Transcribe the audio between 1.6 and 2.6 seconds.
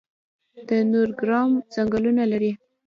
ځنګلونه لري